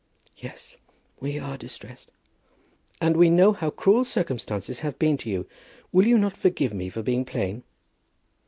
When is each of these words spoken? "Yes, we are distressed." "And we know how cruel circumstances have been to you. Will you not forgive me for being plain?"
"Yes, 0.37 0.77
we 1.19 1.37
are 1.37 1.59
distressed." 1.59 2.09
"And 2.99 3.15
we 3.15 3.29
know 3.29 3.53
how 3.53 3.69
cruel 3.69 4.03
circumstances 4.03 4.79
have 4.79 4.97
been 4.97 5.15
to 5.17 5.29
you. 5.29 5.47
Will 5.91 6.07
you 6.07 6.17
not 6.17 6.35
forgive 6.35 6.73
me 6.73 6.89
for 6.89 7.03
being 7.03 7.23
plain?" 7.23 7.61